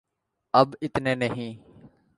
اب 0.53 0.75
اتنے 0.81 1.15
نہیں۔ 1.15 1.51